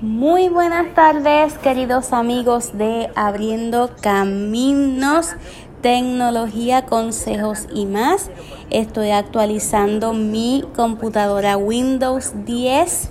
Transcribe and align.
Muy 0.00 0.48
buenas 0.48 0.94
tardes, 0.94 1.54
queridos 1.58 2.12
amigos 2.12 2.76
de 2.78 3.10
Abriendo 3.16 3.90
Caminos, 4.00 5.34
Tecnología, 5.82 6.86
Consejos 6.86 7.66
y 7.74 7.86
más. 7.86 8.30
Estoy 8.70 9.10
actualizando 9.10 10.12
mi 10.12 10.64
computadora 10.76 11.56
Windows 11.56 12.32
10 12.44 13.10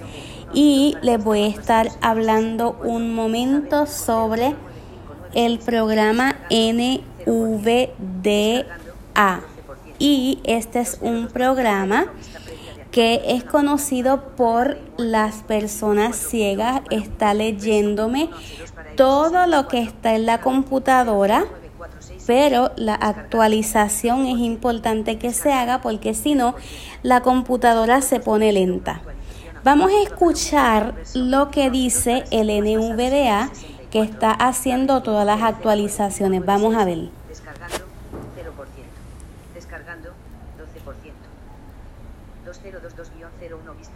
y 0.53 0.95
les 1.01 1.21
voy 1.23 1.41
a 1.41 1.47
estar 1.47 1.89
hablando 2.01 2.77
un 2.83 3.13
momento 3.13 3.85
sobre 3.87 4.55
el 5.33 5.59
programa 5.59 6.35
NVDA. 6.49 7.15
Y 9.99 10.39
este 10.43 10.79
es 10.79 10.99
un 11.01 11.27
programa 11.27 12.05
que 12.95 13.21
es 13.27 13.43
conocido 13.43 14.21
por 14.37 14.77
las 14.95 15.43
personas 15.43 16.15
ciegas, 16.15 16.79
está 16.91 17.33
leyéndome 17.33 18.29
todo 18.95 19.47
lo 19.47 19.67
que 19.67 19.81
está 19.81 20.15
en 20.15 20.25
la 20.25 20.39
computadora, 20.39 21.43
pero 22.25 22.71
la 22.77 22.95
actualización 22.95 24.27
es 24.27 24.37
importante 24.37 25.17
que 25.17 25.33
se 25.33 25.51
haga 25.51 25.81
porque 25.81 26.13
si 26.13 26.35
no, 26.35 26.55
la 27.03 27.19
computadora 27.19 28.01
se 28.01 28.21
pone 28.21 28.53
lenta. 28.53 29.01
Vamos 29.65 29.91
a 29.91 30.01
escuchar 30.01 30.95
lo 31.13 31.51
que 31.51 31.69
dice 31.69 32.23
el 32.31 32.47
NVDA 32.47 33.49
que 33.91 33.99
está 33.99 34.31
haciendo 34.31 35.03
todas 35.03 35.25
las 35.25 35.41
actualizaciones. 35.41 36.45
Vamos 36.45 36.73
a 36.77 36.85
ver. 36.85 37.09
Descargando 37.27 37.75
0%. 37.75 39.53
Descargando 39.53 40.11
12%. 40.11 41.25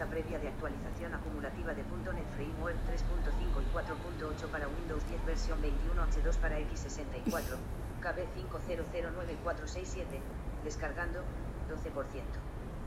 vista 0.00 0.06
previa 0.06 0.38
de 0.38 0.48
actualización 0.48 1.14
acumulativa 1.14 1.74
de 1.74 1.82
.NET 1.82 2.24
Framework 2.34 2.78
3.5 2.88 3.60
y 3.60 3.66
4.8 3.74 4.48
para 4.50 4.66
Windows 4.68 5.06
10 5.08 5.26
versión 5.26 5.60
21H2 5.60 6.38
para 6.38 6.58
X64. 6.58 7.58
KB500947. 8.00 10.22
Descargando 10.64 11.20
12%. 11.68 12.22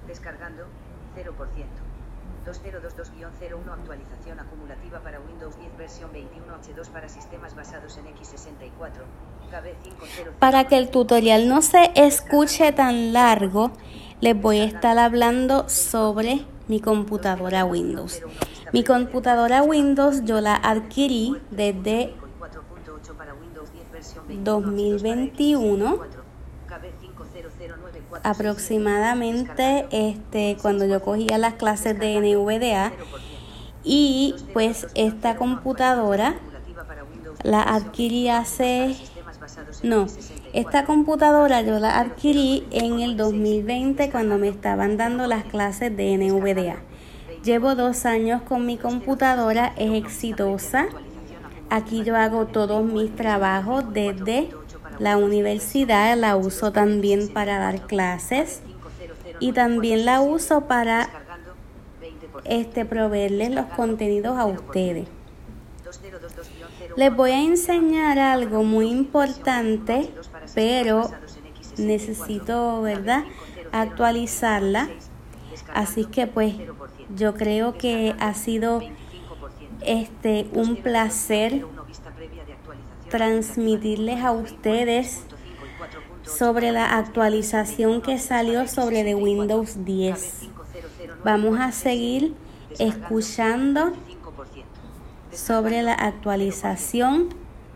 Descargando 0.07 0.65
0%. 1.15 1.29
2022-01 2.45 3.71
actualización 3.71 4.39
acumulativa 4.39 4.99
para 4.99 5.19
Windows 5.19 5.59
10 5.59 5.77
versión 5.77 6.11
21H2 6.11 6.89
para 6.89 7.09
sistemas 7.09 7.53
basados 7.55 7.97
en 7.97 8.07
X64. 8.07 9.03
KB50 9.51 10.31
Para 10.39 10.67
que 10.67 10.77
el 10.77 10.89
tutorial 10.89 11.47
no 11.47 11.61
se 11.61 11.91
escuche 11.95 12.73
tan 12.73 13.13
largo, 13.13 13.71
les 14.19 14.41
voy 14.41 14.59
a 14.59 14.65
estar 14.65 14.97
hablando 14.97 15.69
sobre 15.69 16.45
mi 16.67 16.79
computadora 16.79 17.65
Windows. 17.65 18.21
Mi 18.71 18.83
computadora 18.83 19.63
Windows 19.63 20.23
yo 20.25 20.41
la 20.41 20.55
adquirí 20.55 21.35
desde 21.51 22.15
4.8 22.39 23.13
para 23.17 23.33
Windows 23.33 23.71
10 23.71 23.91
versión 23.91 24.43
2021 24.43 25.97
KB500947. 25.97 28.19
aproximadamente 28.23 29.87
este 29.91 30.57
cuando 30.61 30.85
yo 30.85 31.01
cogía 31.01 31.37
las 31.37 31.55
clases 31.55 31.99
de 31.99 32.19
NVDA 32.19 32.93
y 33.83 34.35
pues 34.53 34.87
esta 34.95 35.35
computadora 35.35 36.35
la 37.43 37.61
adquirí 37.61 38.29
hace 38.29 38.95
no 39.83 40.07
esta 40.53 40.85
computadora 40.85 41.61
yo 41.61 41.79
la 41.79 41.99
adquirí 41.99 42.65
en 42.71 42.99
el 42.99 43.17
2020 43.17 44.11
cuando 44.11 44.37
me 44.37 44.49
estaban 44.49 44.97
dando 44.97 45.27
las 45.27 45.45
clases 45.45 45.95
de 45.97 46.17
NVDA 46.17 46.77
llevo 47.43 47.75
dos 47.75 48.05
años 48.05 48.41
con 48.43 48.65
mi 48.65 48.77
computadora 48.77 49.73
es 49.77 49.93
exitosa 49.93 50.87
aquí 51.69 52.03
yo 52.03 52.15
hago 52.15 52.45
todos 52.45 52.85
mis 52.85 53.15
trabajos 53.15 53.91
desde 53.93 54.49
la 54.99 55.17
universidad 55.17 56.15
la 56.17 56.35
uso 56.35 56.71
también 56.71 57.29
para 57.29 57.57
dar 57.57 57.81
clases 57.87 58.61
y 59.39 59.51
también 59.51 60.05
la 60.05 60.21
uso 60.21 60.61
para 60.67 60.99
Descargando 60.99 61.53
20%. 62.01 62.41
este 62.45 62.85
proveerles 62.85 63.51
los 63.51 63.65
contenidos 63.67 64.37
a 64.37 64.45
ustedes. 64.45 65.07
2022-01 65.83 66.95
Les 66.95 67.15
voy 67.15 67.31
a 67.31 67.41
enseñar 67.41 68.19
algo 68.19 68.63
muy 68.63 68.89
importante, 68.89 70.09
pero 70.53 71.09
necesito, 71.77 72.81
¿verdad?, 72.81 73.23
actualizarla. 73.71 74.89
Así 75.73 76.05
que 76.05 76.27
pues 76.27 76.55
yo 77.15 77.33
creo 77.33 77.77
que 77.77 78.15
ha 78.19 78.33
sido 78.33 78.81
este 79.81 80.47
un 80.53 80.77
placer 80.77 81.65
transmitirles 83.09 84.23
a 84.23 84.31
ustedes 84.31 85.23
sobre 86.23 86.71
la 86.71 86.97
actualización 86.97 88.01
que 88.01 88.17
salió 88.17 88.67
sobre 88.67 89.03
de 89.03 89.15
Windows 89.15 89.83
10. 89.85 90.49
Vamos 91.23 91.59
a 91.59 91.71
seguir 91.71 92.33
escuchando 92.79 93.93
sobre 95.31 95.83
la 95.83 95.93
actualización 95.93 97.29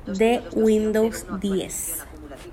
de 0.06 0.42
Windows 0.54 1.26
10. 1.40 2.06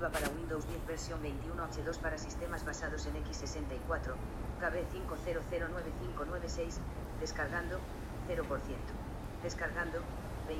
Acumulativa 0.05 0.09
para 0.09 0.29
Windows 0.29 0.65
10 0.67 0.87
versión 0.87 1.19
21H2 1.21 1.99
para 1.99 2.17
sistemas 2.17 2.65
basados 2.65 3.05
en 3.07 3.13
X64. 3.23 4.15
KB50095596. 4.61 6.79
Descargando 7.19 7.79
0%. 8.27 8.41
Descargando 9.43 9.99
29%. 10.47 10.53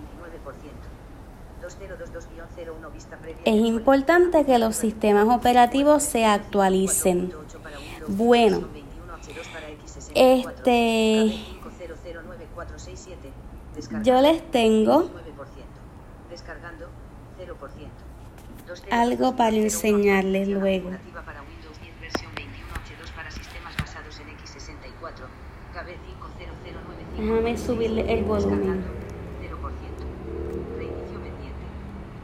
2022-01 1.62 2.92
vista 2.92 3.16
previa. 3.18 3.42
Es 3.46 3.56
importante 3.56 4.46
que 4.46 4.60
los 4.60 4.76
sistemas 4.76 5.26
operativos 5.28 6.04
se 6.04 6.26
actualicen. 6.26 7.32
4.8 7.32 7.62
para 7.62 7.80
Windows 7.80 8.18
Bueno, 8.18 8.60
21H2 8.60 9.54
para 9.54 9.70
X64. 9.70 10.12
este, 10.14 11.40
KB500947. 11.64 13.32
Descargando 13.76 14.06
yo 14.06 14.22
les 14.22 14.52
tengo 14.52 15.04
9%. 15.04 15.10
Descargando 16.30 16.90
0%. 17.40 18.05
Algo 18.92 19.36
para 19.36 19.56
enseñarles 19.56 20.48
luego. 20.48 20.90
Acumulativa 20.90 21.22
para 21.24 21.42
Windows 21.42 21.80
10 21.82 22.00
versión 22.02 22.32
21H2 22.32 23.12
para 23.16 23.32
sistemas 23.32 23.76
basados 23.78 24.20
en 24.20 24.28
X64. 24.38 25.26
KB500955. 25.74 27.18
Déjame 27.18 27.58
subirle 27.58 28.14
el 28.14 28.24
volumen. 28.24 28.84
0%. 29.42 30.78
Reinicio 30.78 31.20
pendiente. 31.22 31.66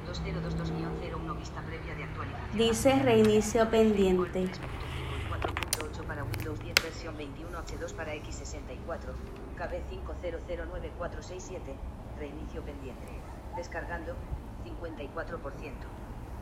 2022-01 0.08 1.38
vista 1.38 1.62
previa 1.62 1.96
de 1.96 2.04
actualización. 2.04 2.58
Dice 2.58 3.00
reinicio 3.04 3.70
pendiente. 3.70 4.46
4.8 4.46 6.04
para 6.08 6.24
Windows 6.24 6.60
10 6.60 6.76
versión 6.84 7.18
21H2 7.18 7.94
para 7.94 8.14
X64. 8.16 9.14
KB500947. 9.58 11.76
Reinicio 12.20 12.62
pendiente. 12.62 13.08
Descargando 13.56 14.16
54%. 14.64 16.01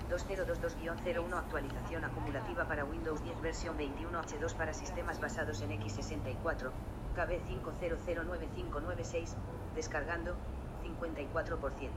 2022-01 0.10 1.38
actualización 1.38 2.04
acumulativa 2.04 2.68
para 2.68 2.84
Windows 2.84 3.24
10 3.24 3.42
versión 3.42 3.78
21H2 3.78 4.56
para 4.56 4.74
sistemas 4.74 5.20
basados 5.20 5.62
en 5.62 5.70
X64. 5.80 6.72
KB50095596. 7.16 9.36
Descargando 9.76 10.36
54%. 10.84 11.92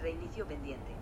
Reinicio 0.00 0.46
pendiente. 0.46 0.94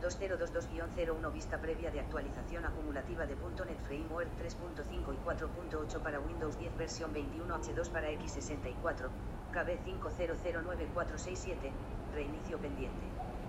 2022-01 0.00 1.32
vista 1.32 1.60
previa 1.60 1.90
de 1.90 1.98
actualización 2.00 2.64
acumulativa 2.66 3.26
de 3.26 3.34
.NET 3.34 3.80
Framework 3.84 4.28
3.5 4.38 5.12
y 5.12 5.16
4.8 5.26 6.02
para 6.02 6.20
Windows 6.20 6.56
10 6.58 6.76
versión 6.76 7.12
21H2 7.12 7.90
para 7.90 8.12
X64. 8.12 9.08
KB500947. 9.52 11.72
Reinicio 12.14 12.58
pendiente. 12.58 13.02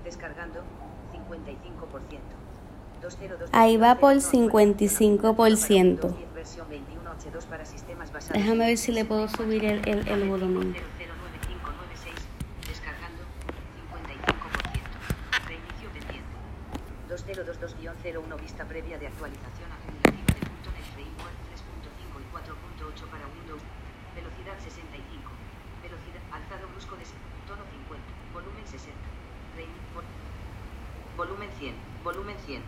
Descargando 0.04 0.62
55%. 0.62 0.64
2022 0.64 0.95
Ahí 3.52 3.78
va 3.78 3.96
por 3.96 4.16
55%. 4.16 4.76
55%. 4.76 6.16
Versión 6.34 6.68
21H2 6.68 7.46
para 7.46 7.66
sistemas 7.66 8.12
basados 8.12 8.38
Déjame 8.38 8.66
ver 8.68 8.78
si 8.78 8.92
le 8.92 9.06
puedo 9.06 9.28
subir 9.28 9.64
el, 9.66 9.88
el, 9.88 10.08
el 10.08 10.30
volumen. 10.30 10.74
009596, 10.74 12.16
descargando 12.68 13.22
55%. 13.94 15.48
Reinicio 15.48 15.90
pendiente. 15.94 16.36
2022-01 17.10 18.42
vista 18.42 18.66
previa 18.66 18.98
de 18.98 19.08
actualización 19.08 19.72
acumulativa 19.72 20.34
de 20.34 20.42
.NET 20.42 20.88
Framework 20.98 21.38
3.5 21.54 22.18
y 22.18 22.28
4.8 22.34 23.06
para 23.14 23.26
Windows. 23.38 23.62
Velocidad 24.16 24.58
65. 24.58 25.30
Velocidad 25.86 26.22
alzado 26.34 26.68
brusco 26.74 26.98
de 26.98 27.06
tono 27.46 27.62
50. 27.70 28.02
Volumen 28.34 28.66
60. 28.66 29.05
Volumen 31.18 31.50
100. 31.58 31.74
Volumen 32.04 32.36
100. 32.46 32.62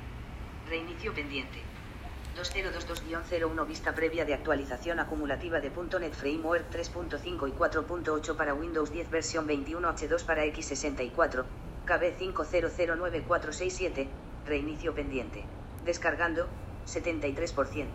Reinicio 0.69 1.13
pendiente. 1.13 1.59
2022-01 2.37 3.67
vista 3.67 3.93
previa 3.93 4.23
de 4.23 4.33
actualización 4.33 5.01
acumulativa 5.01 5.59
de 5.59 5.69
.NET 5.69 6.13
Framework 6.13 6.71
3.5 6.71 7.49
y 7.49 7.51
4.8 7.51 8.37
para 8.37 8.53
Windows 8.53 8.89
10 8.91 9.09
versión 9.09 9.49
21H2 9.49 10.23
para 10.23 10.45
X64, 10.45 11.43
KB500947, 11.85 14.07
reinicio 14.45 14.95
pendiente. 14.95 15.43
Descargando, 15.83 16.47
73%. 16.85 17.87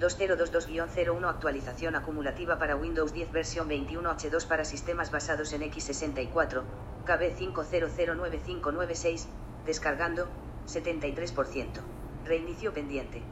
2022-01 0.00 1.28
actualización 1.28 1.94
acumulativa 1.94 2.58
para 2.58 2.74
Windows 2.74 3.12
10 3.12 3.30
versión 3.30 3.68
21H2 3.68 4.48
para 4.48 4.64
sistemas 4.64 5.12
basados 5.12 5.52
en 5.52 5.62
X64, 5.62 6.64
KB50095996, 7.06 9.28
descargando, 9.70 10.26
73%. 10.66 11.80
Reinicio 12.24 12.74
pendiente. 12.74 13.22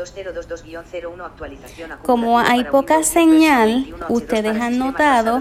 2022-01 0.00 1.24
actualización 1.24 1.90
Como 2.02 2.38
hay 2.38 2.64
poca 2.64 3.02
señal, 3.02 3.94
ustedes 4.08 4.60
han 4.60 4.78
notado 4.78 5.40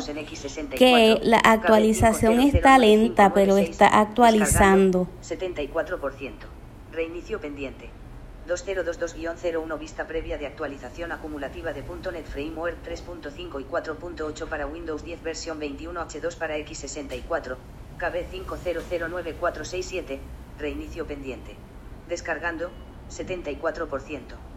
que 0.78 1.20
la 1.24 1.38
actualización 1.38 2.40
está 2.40 2.78
lenta, 2.78 3.34
pero 3.34 3.58
está 3.58 4.00
actualizando. 4.00 5.08
74%. 5.22 6.34
Reinicio 6.92 7.40
pendiente. 7.40 7.90
2022-01 8.48 9.78
vista 9.78 10.08
previa 10.08 10.40
de 10.40 10.48
actualización 10.48 11.12
acumulativa 11.12 11.72
de 11.72 11.84
.NET 11.84 12.26
Framework 12.26 12.84
3.5 12.84 13.62
y 13.62 13.64
4.8 13.64 14.48
para 14.48 14.66
Windows 14.66 15.04
10 15.04 15.22
versión 15.22 15.62
21H2 15.62 16.36
para 16.36 16.58
X64, 16.58 17.58
KB500947, 18.00 20.18
reinicio 20.58 21.06
pendiente. 21.06 21.56
Descargando, 22.08 22.72
74%. 23.12 24.49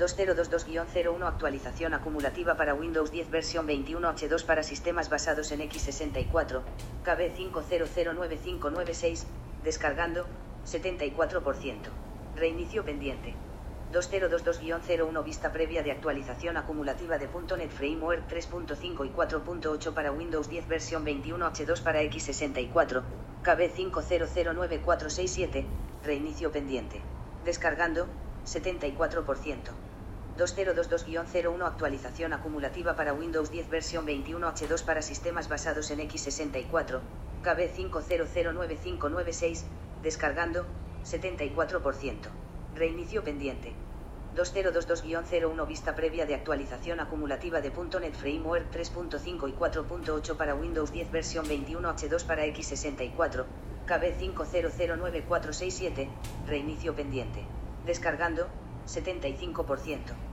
2022-01 0.00 1.26
actualización 1.26 1.92
acumulativa 1.92 2.56
para 2.56 2.72
Windows 2.74 3.12
10 3.12 3.30
versión 3.30 3.68
21H2 3.68 4.46
para 4.46 4.62
sistemas 4.62 5.10
basados 5.10 5.52
en 5.52 5.60
X64, 5.60 6.62
KB50095996, 7.04 9.26
descargando, 9.62 10.26
74%. 10.64 11.90
Reinicio 12.34 12.82
pendiente. 12.82 13.34
2022-01 13.92 15.22
vista 15.24 15.52
previa 15.52 15.82
de 15.82 15.90
actualización 15.90 16.56
acumulativa 16.56 17.18
de 17.18 17.28
.NET 17.28 17.70
Framework 17.70 18.26
3.5 18.30 19.04
y 19.04 19.10
4.8 19.10 19.92
para 19.92 20.12
Windows 20.12 20.48
10 20.48 20.66
versión 20.68 21.04
21H2 21.04 21.82
para 21.82 22.02
X64, 22.04 23.02
KB500947, 23.44 25.66
reinicio 26.04 26.52
pendiente. 26.52 27.02
Descargando, 27.44 28.06
74%. 28.46 29.79
2022-01 30.40 31.66
actualización 31.66 32.32
acumulativa 32.32 32.96
para 32.96 33.12
Windows 33.12 33.50
10 33.50 33.68
versión 33.68 34.06
21H2 34.06 34.82
para 34.84 35.02
sistemas 35.02 35.50
basados 35.50 35.90
en 35.90 35.98
X64, 35.98 37.00
KB50095996, 37.44 39.64
descargando, 40.02 40.64
74%. 41.04 42.14
Reinicio 42.74 43.22
pendiente. 43.22 43.74
2022-01 44.34 45.66
vista 45.66 45.94
previa 45.94 46.24
de 46.24 46.36
actualización 46.36 47.00
acumulativa 47.00 47.60
de 47.60 47.70
.NET 47.70 48.14
Framework 48.14 48.72
3.5 48.72 49.46
y 49.46 49.52
4.8 49.52 50.36
para 50.36 50.54
Windows 50.54 50.90
10 50.90 51.10
versión 51.10 51.44
21H2 51.44 52.24
para 52.24 52.46
X64, 52.46 53.44
KB500947, 53.86 56.08
reinicio 56.46 56.94
pendiente. 56.94 57.44
Descargando, 57.84 58.48
75%. 58.86 60.29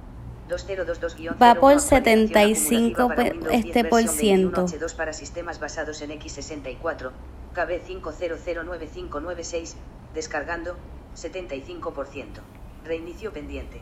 2022-01 0.47 1.41
Va 1.41 1.55
por 1.55 1.79
75 1.79 3.09
este 3.51 3.83
por 3.83 4.07
ciento. 4.07 4.65
H2 4.65 4.95
para 4.95 5.13
sistemas 5.13 5.59
basados 5.59 6.01
en 6.01 6.11
X64, 6.11 7.11
KB50095996, 7.55 9.75
descargando, 10.13 10.75
75%. 11.15 12.41
Reinicio 12.85 13.33
pendiente. 13.33 13.81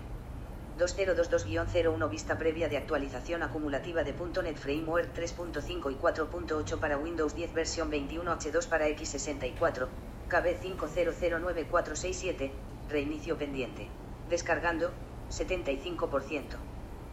2022-01 0.78 2.10
vista 2.10 2.38
previa 2.38 2.68
de 2.68 2.76
actualización 2.78 3.44
acumulativa 3.44 4.04
de 4.04 4.14
.NET 4.14 4.58
Framework 4.58 5.16
3.5 5.16 5.92
y 5.92 5.96
4.8 5.96 6.80
para 6.80 6.98
Windows 6.98 7.36
10 7.36 7.54
versión 7.54 7.92
21H2 7.92 8.68
para 8.68 8.90
X64, 8.90 9.88
KB500947, 10.30 12.52
reinicio 12.90 13.38
pendiente. 13.38 13.88
Descargando, 14.30 14.92
75%. 15.30 16.58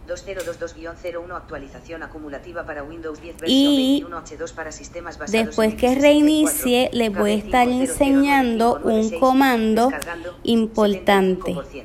2022-01 0.09 1.37
actualización 1.37 2.03
acumulativa 2.03 2.67
para 2.67 2.83
Windows 2.83 3.23
10 3.23 3.37
versión 3.39 3.73
y 3.73 4.03
21H2 4.03 4.53
para 4.53 4.73
sistemas 4.73 5.17
basados 5.19 5.47
después 5.47 5.75
que 5.75 5.95
X64, 5.95 6.01
reinicie 6.01 6.91
le 6.93 7.11
voy 7.11 7.31
a 7.31 7.35
estar 7.35 7.69
enseñando 7.69 8.81
un 8.83 9.09
comando 9.21 9.93
importante 10.43 11.55
75%. 11.55 11.85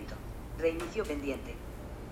Reinicio 0.58 1.04
pendiente. 1.04 1.54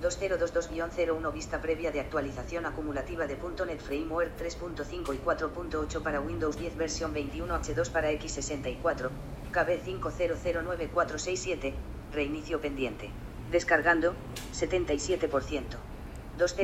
2022-01 0.04 1.34
vista 1.34 1.60
previa 1.62 1.92
de 1.92 2.00
actualización 2.00 2.68
acumulativa 2.68 3.26
de 3.26 3.38
.NET 3.38 3.80
Framework 3.80 4.40
3.5 4.40 5.16
y 5.16 5.18
4.8 5.18 6.04
para 6.04 6.22
Windows 6.22 6.60
10 6.60 6.78
versión 6.78 7.16
21H2 7.16 7.90
para 7.90 8.12
X64, 8.12 9.10
KB500947, 9.52 11.74
reinicio 12.14 12.62
pendiente. 12.62 13.10
Descargando, 13.52 14.16
77%. 14.54 15.64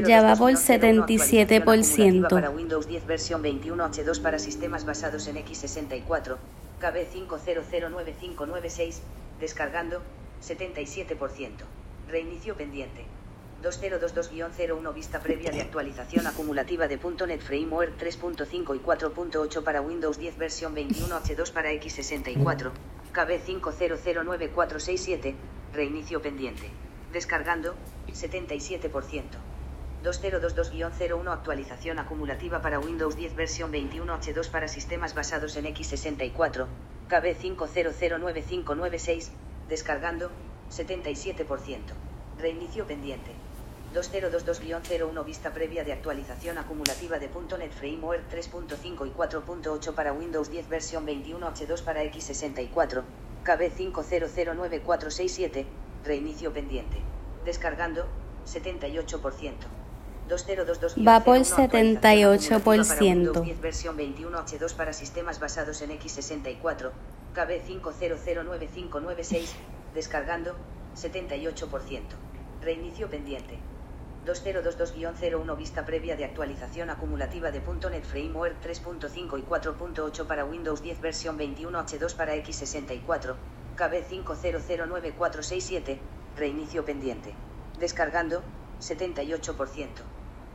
Ya 0.05 0.21
va 0.21 0.35
por 0.35 0.51
2022-01 0.51 1.07
77%. 1.07 2.29
Para 2.29 2.49
Windows 2.49 2.87
10 2.87 3.05
versión 3.05 3.41
21H2 3.41 4.21
para 4.21 4.37
sistemas 4.39 4.83
basados 4.85 5.27
en 5.27 5.37
X64, 5.37 6.35
KB50095996, 6.81 8.99
Descargando, 9.39 10.01
77%. 10.41 11.51
Reinicio 12.09 12.55
pendiente. 12.55 13.05
2022-01 13.63 14.93
Vista 14.93 15.21
previa 15.21 15.51
de 15.51 15.61
actualización 15.61 16.27
acumulativa 16.27 16.87
de 16.87 16.97
.NET 16.97 17.41
Framework 17.41 17.97
3.5 17.97 18.75
y 18.75 18.79
4.8 18.79 19.63
para 19.63 19.81
Windows 19.81 20.17
10 20.17 20.37
versión 20.37 20.75
21H2 20.75 21.53
para 21.53 21.71
X64. 21.71 22.71
KB500947. 23.13 25.35
Reinicio 25.73 26.21
pendiente. 26.21 26.69
Descargando, 27.13 27.75
77%. 28.07 29.23
2022-01 30.03 31.31
Actualización 31.31 31.97
acumulativa 31.97 32.61
para 32.61 32.79
Windows 32.79 33.15
10 33.15 33.37
versión 33.37 33.71
21H2 33.71 34.49
para 34.49 34.67
sistemas 34.67 35.15
basados 35.15 35.55
en 35.55 35.67
X64. 35.67 36.67
KB50095996. 37.09 39.29
Descargando, 39.69 40.29
77%. 40.69 41.79
Reinicio 42.37 42.85
pendiente. 42.85 43.31
2022-01 43.93 45.23
Vista 45.23 45.53
previa 45.53 45.85
de 45.85 45.93
actualización 45.93 46.57
acumulativa 46.57 47.17
de 47.17 47.29
.NET 47.29 47.71
Framework 47.71 48.29
3.5 48.29 49.07
y 49.07 49.11
4.8 49.11 49.93
para 49.93 50.11
Windows 50.11 50.51
10 50.51 50.67
versión 50.67 51.07
21H2 51.07 51.81
para 51.83 52.03
X64. 52.03 53.03
KB500947. 53.45 55.65
Reinicio 56.03 56.51
pendiente. 56.53 56.97
Descargando, 57.45 58.07
78%. 58.45 59.53
2022 60.27 60.95
Va 61.05 61.23
por 61.23 61.37
78%. 61.37 63.59
Versión 63.59 63.97
21H2 63.97 64.75
para 64.75 64.93
sistemas 64.93 65.39
basados 65.39 65.81
en 65.81 65.89
X64. 65.91 66.91
KB50095996. 67.35 69.49
Descargando, 69.93 70.55
78%. 70.95 72.01
Reinicio 72.61 73.09
pendiente. 73.09 73.59
2022-01 74.25 75.57
Vista 75.57 75.83
previa 75.83 76.15
de 76.15 76.23
actualización 76.25 76.91
acumulativa 76.91 77.49
de 77.49 77.59
.NET 77.59 78.03
Framework 78.03 78.63
3.5 78.63 79.39
y 79.39 79.41
4.8 79.41 80.27
para 80.27 80.45
Windows 80.45 80.83
10 80.83 81.01
versión 81.01 81.39
21H2 81.39 82.15
para 82.15 82.35
X64. 82.35 83.33
KB500947. 83.77 85.97
Reinicio 86.37 86.85
pendiente. 86.85 87.33
Descargando, 87.79 88.43
78%. 88.79 89.87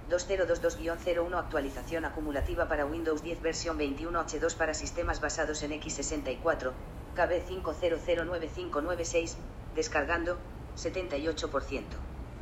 2022-01 0.08 1.36
Actualización 1.36 2.04
acumulativa 2.04 2.68
para 2.68 2.86
Windows 2.86 3.24
10 3.24 3.42
versión 3.42 3.80
21H2 3.80 4.54
para 4.54 4.74
sistemas 4.74 5.20
basados 5.20 5.64
en 5.64 5.72
X64. 5.72 6.70
KB50095996. 7.16 9.34
Descargando, 9.74 10.38
78%. 10.76 11.82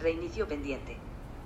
Reinicio 0.01 0.47
pendiente. 0.47 0.99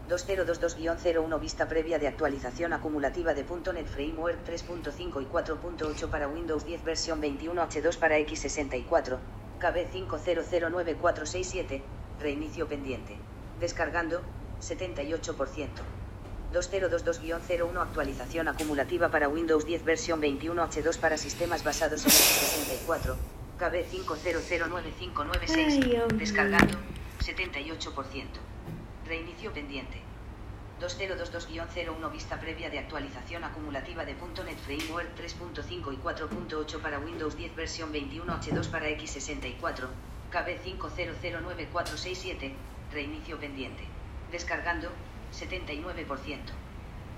2022-01 0.09 1.39
Vista 1.39 1.69
previa 1.69 1.99
de 1.99 2.09
actualización 2.09 2.73
acumulativa 2.73 3.35
de 3.35 3.45
.NET 3.45 3.87
Framework 3.87 4.43
3.5 4.47 5.23
y 5.23 5.27
4.8 5.27 6.09
para 6.09 6.29
Windows 6.29 6.65
10 6.65 6.83
versión 6.83 7.21
21H2 7.21 7.99
para 7.99 8.19
X64. 8.19 9.19
KB500947. 9.61 11.83
Reinicio 12.21 12.67
pendiente. 12.67 13.19
Descargando, 13.61 14.23
78%. 14.63 15.69
2022-01 16.55 17.83
Actualización 17.83 18.49
acumulativa 18.49 19.11
para 19.11 19.29
Windows 19.29 19.67
10 19.67 19.85
versión 19.85 20.23
21H2 20.23 20.99
para 20.99 21.19
sistemas 21.19 21.63
basados 21.63 22.07
en 22.07 22.11
X64. 22.11 23.15
KB50095996. 23.61 26.07
Descargando, 26.17 26.79
78%. 27.21 28.58
Reinicio 29.09 29.53
pendiente. 29.55 30.03
2022-01 30.81 32.13
Vista 32.13 32.39
previa 32.39 32.69
de 32.69 32.79
actualización 32.79 33.43
acumulativa 33.43 34.05
de 34.05 34.13
.NET 34.13 34.59
Framework 34.59 35.17
3.5 35.17 35.95
y 35.95 35.97
4.8 35.97 36.83
para 36.83 36.99
Windows 36.99 37.35
10 37.35 37.57
versión 37.57 37.91
21H2 37.91 38.71
para 38.71 38.91
X64. 38.91 39.89
KB500947. 40.31 42.53
Reinicio 42.93 43.41
pendiente. 43.41 43.85
Descargando, 44.31 44.91
79%. 45.33 46.41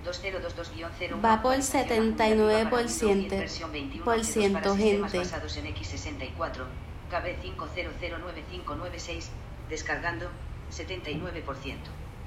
2022-01 0.04 1.25
Va 1.25 1.42
por 1.42 1.56
79% 1.56 4.04
por 4.04 4.25
ciento, 4.25 4.76
gente. 4.76 5.18
basados 5.18 5.56
en 5.56 5.66
X64. 5.75 6.66
KB50095996. 7.11 9.26
Descargando, 9.68 10.30
79%. 10.71 11.77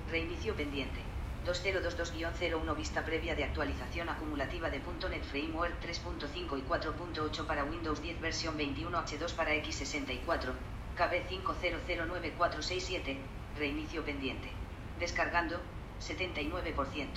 Reinicio 0.10 0.56
pendiente. 0.56 1.00
2022-01 1.46 2.76
Vista 2.76 3.04
previa 3.04 3.36
de 3.36 3.44
actualización 3.44 4.08
acumulativa 4.10 4.70
de 4.70 4.80
.NET 4.80 5.24
Framework 5.24 5.82
3.5 5.82 6.58
y 6.58 6.62
4.8 6.62 7.46
para 7.46 7.66
Windows 7.66 8.02
10 8.02 8.22
versión 8.22 8.58
21H2 8.58 9.34
para 9.34 9.54
X64. 9.56 10.54
KB500947. 10.98 13.18
Reinicio 13.58 14.06
pendiente. 14.06 14.48
Descargando, 15.00 15.60
79%. 16.00 17.08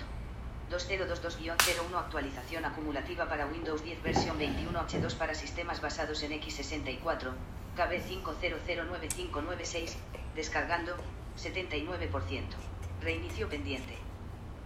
2022-01 0.70 1.96
Actualización 1.96 2.64
acumulativa 2.64 3.28
para 3.28 3.46
Windows 3.46 3.84
10 3.84 4.02
versión 4.02 4.36
21H2 4.38 5.14
para 5.14 5.34
sistemas 5.34 5.80
basados 5.80 6.24
en 6.24 6.32
X64. 6.32 7.32
KB50095996. 7.76 9.96
Descargando, 10.36 10.94
79%. 11.38 12.44
Reinicio 13.00 13.48
pendiente. 13.48 13.96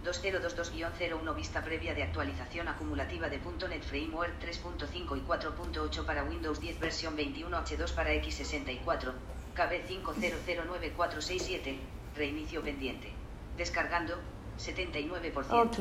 2022-01 0.03 1.35
Vista 1.35 1.63
previa 1.63 1.93
de 1.93 2.03
actualización 2.03 2.67
acumulativa 2.67 3.29
de 3.29 3.39
.NET 3.39 3.81
Framework 3.83 4.33
3.5 4.41 5.17
y 5.17 5.21
4.8 5.21 6.05
para 6.05 6.25
Windows 6.25 6.59
10 6.59 6.81
versión 6.81 7.15
21H2 7.15 7.93
para 7.93 8.13
X64. 8.15 9.13
KB500947. 9.55 11.77
Reinicio 12.17 12.61
pendiente. 12.61 13.13
Descargando, 13.55 14.19
79%. 14.57 15.45
Ok. 15.51 15.77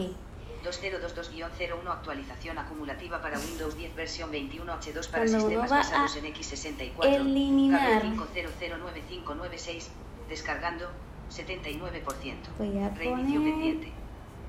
2022-01 0.64 1.90
Actualización 1.90 2.58
acumulativa 2.58 3.20
para 3.20 3.38
Windows 3.38 3.76
10 3.76 3.94
versión 3.94 4.30
21H2 4.32 5.08
para 5.10 5.24
Cuando 5.24 5.40
sistemas 5.40 5.70
basados 5.70 6.16
en 6.16 6.24
X64. 6.26 7.04
eliminar- 7.04 8.02
KB50095996. 8.02 9.88
Descargando, 10.28 10.88
79%. 11.30 12.50
Voy 12.58 12.78
a 12.78 12.88
Reinicio 12.90 13.42
pendiente. 13.42 13.92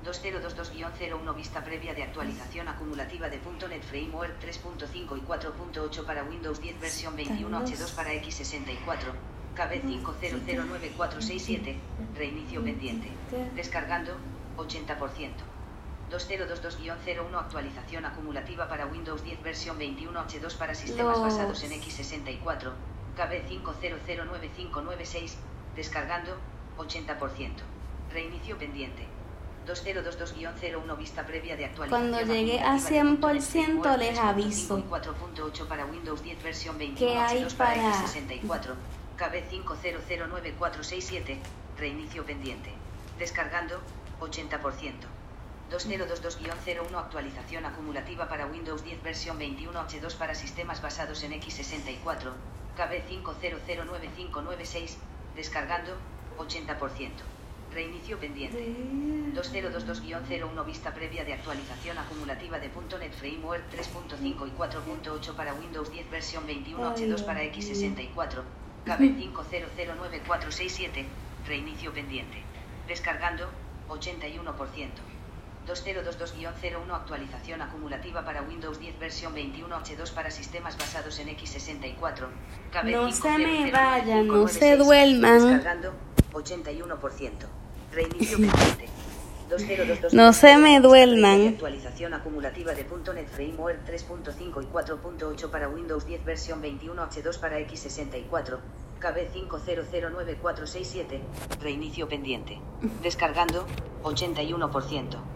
2022-01 0.04 1.34
Vista 1.36 1.62
previa 1.64 1.94
de 1.94 2.02
actualización 2.02 2.66
acumulativa 2.68 3.28
de 3.28 3.38
.NET 3.68 3.82
Framework 3.84 4.40
3.5 4.40 5.16
y 5.16 5.20
4.8 5.20 6.04
para 6.04 6.24
Windows 6.24 6.60
10 6.60 6.80
versión 6.80 7.16
21H2 7.16 7.94
para 7.94 8.12
X64. 8.14 9.12
KB500947. 9.56 11.76
Reinicio 12.16 12.64
pendiente. 12.64 13.08
Descargando, 13.54 14.16
80%. 14.56 15.30
2022-01 16.12 17.34
Actualización 17.38 18.04
acumulativa 18.04 18.68
para 18.68 18.86
Windows 18.86 19.22
10 19.24 19.42
versión 19.42 19.78
21H2 19.78 20.54
para 20.56 20.74
sistemas 20.74 21.18
Los- 21.18 21.32
basados 21.34 21.62
en 21.64 21.72
X64. 21.72 22.72
KB50095996. 23.16 25.34
Descargando, 25.76 26.36
80%. 26.78 27.62
Reinicio 28.12 28.58
pendiente. 28.58 29.06
2022-01 29.66 30.96
Vista 30.96 31.24
previa 31.24 31.56
de 31.56 31.64
actualización. 31.66 32.10
Cuando 32.10 32.32
llegue 32.32 32.58
a 32.60 32.74
acumulativa 32.74 32.90
de 32.90 33.04
.NET 33.04 33.20
100% 33.20 33.42
Framework 33.42 33.98
les 33.98 34.18
3.5 34.18 34.28
aviso. 34.28 34.78
y 34.78 34.82
4.8 34.82 35.66
para 35.68 35.86
Windows 35.86 36.22
10 36.22 36.42
versión 36.42 36.76
¿Qué 36.78 36.84
hay 37.16 37.44
21H2 37.44 37.54
para 37.54 37.74
para- 37.74 38.04
X64. 38.04 38.74
KB500947. 39.18 41.38
Reinicio 41.78 42.24
pendiente. 42.26 42.72
Descargando, 43.18 43.80
80%. 44.20 45.06
2022-01 45.72 46.94
Actualización 46.94 47.64
acumulativa 47.64 48.28
para 48.28 48.46
Windows 48.46 48.84
10 48.84 49.02
versión 49.02 49.38
21H2 49.38 50.14
para 50.16 50.34
sistemas 50.34 50.82
basados 50.82 51.22
en 51.22 51.32
X64. 51.32 52.30
KB50095996. 52.76 54.96
Descargando, 55.34 55.96
80%. 56.38 57.10
Reinicio 57.72 58.18
pendiente. 58.18 58.76
2022-01 59.34 60.66
Vista 60.66 60.92
previa 60.92 61.24
de 61.24 61.32
actualización 61.32 61.96
acumulativa 61.96 62.58
de 62.58 62.68
.NET 62.68 63.14
Framework 63.14 63.62
3.5 63.72 64.46
y 64.46 64.50
4.8 64.50 65.34
para 65.34 65.54
Windows 65.54 65.90
10 65.90 66.10
versión 66.10 66.46
21H2 66.46 67.24
para 67.24 67.42
X64. 67.44 68.42
KB500947. 68.84 71.06
Reinicio 71.46 71.94
pendiente. 71.94 72.42
Descargando, 72.86 73.48
81%. 73.88 75.11
2022-01 75.66 76.92
actualización 76.92 77.62
acumulativa 77.62 78.24
para 78.24 78.42
Windows 78.42 78.80
10 78.80 78.98
versión 78.98 79.34
21H2 79.34 80.12
para 80.12 80.30
sistemas 80.30 80.76
basados 80.76 81.18
en 81.20 81.28
x64. 81.28 82.26
KB 82.72 82.84
No 82.90 83.12
se 83.12 83.38
me 83.38 83.70
5009596, 83.70 83.72
vayan, 83.72 84.26
no 84.28 84.48
se 84.48 84.76
duerman. 84.76 85.40
Descargando 85.40 85.92
81%. 86.32 87.30
Reinicio 87.92 88.38
pendiente. 88.38 88.88
2022 89.50 90.14
No 90.14 90.32
se 90.32 90.56
me 90.56 90.80
duerman. 90.80 91.48
Actualización 91.48 92.14
acumulativa 92.14 92.72
de 92.72 92.84
.NET 92.84 93.28
Framework 93.28 93.86
3.5 93.86 94.62
y 94.62 94.66
4.8 94.66 95.50
para 95.50 95.68
Windows 95.68 96.06
10 96.06 96.24
versión 96.24 96.62
21H2 96.62 97.38
para 97.38 97.60
x64. 97.60 98.58
KB 98.98 99.32
5009467. 99.32 101.20
Reinicio 101.60 102.08
pendiente. 102.08 102.58
Descargando 103.02 103.66
81%. 104.04 105.31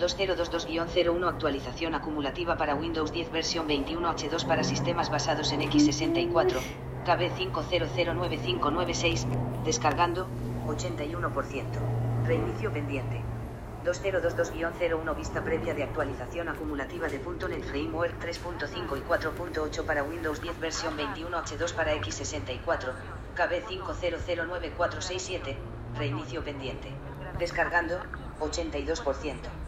2022-01 0.00 1.28
actualización 1.28 1.94
acumulativa 1.94 2.56
para 2.56 2.74
Windows 2.74 3.12
10 3.12 3.30
versión 3.32 3.68
21H2 3.68 4.46
para 4.46 4.64
sistemas 4.64 5.10
basados 5.10 5.52
en 5.52 5.60
x64. 5.60 6.58
KB 7.04 7.30
5009596. 7.36 9.26
Descargando 9.64 10.26
81%. 10.66 11.64
Reinicio 12.26 12.72
pendiente. 12.72 13.20
2022-01 13.84 15.16
vista 15.16 15.44
previa 15.44 15.74
de 15.74 15.82
actualización 15.82 16.48
acumulativa 16.48 17.08
de 17.08 17.18
.NET 17.18 17.62
Framework 17.64 18.18
3.5 18.22 18.98
y 18.98 19.02
4.8 19.02 19.84
para 19.84 20.02
Windows 20.02 20.40
10 20.40 20.60
versión 20.60 20.96
21H2 20.96 21.74
para 21.74 21.94
x64. 21.94 22.92
KB 23.34 23.64
5009467. 23.68 25.56
Reinicio 25.96 26.42
pendiente. 26.42 26.90
Descargando 27.38 27.98
82%. 28.40 29.59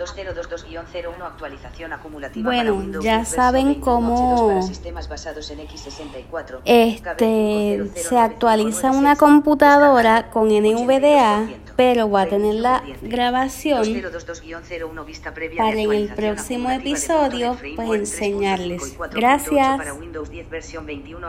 2022-01 0.00 1.22
actualización 1.22 1.92
acumulativa 1.92 2.50
para 2.50 2.62
Bueno, 2.62 2.74
Windows 2.74 3.04
ya 3.04 3.18
10 3.18 3.18
versión 3.18 3.36
saben 3.36 3.80
21H2 3.80 3.80
cómo, 3.80 4.62
sistemas 4.62 5.08
basados 5.08 5.50
en 5.50 5.58
x64. 5.60 6.60
Este 6.64 7.90
se 7.94 8.18
actualiza 8.18 8.90
una 8.90 9.16
computadora 9.16 10.30
con 10.30 10.48
NVDA, 10.48 11.48
pero 11.76 12.08
voy 12.08 12.22
a 12.22 12.28
tener 12.28 12.54
la 12.54 12.82
grabación 13.02 13.84
2022-01 13.84 15.04
vista 15.04 15.34
previa 15.34 15.64
de 15.64 15.70
para 15.70 15.80
en 15.80 15.92
el 15.92 16.08
próximo 16.14 16.70
episodio 16.70 17.56
pues 17.76 17.76
Framework 17.76 17.88
3.5 17.88 17.88
y 17.88 17.98
enseñarles. 17.98 18.98
4.8 18.98 19.10
Gracias. 19.14 19.80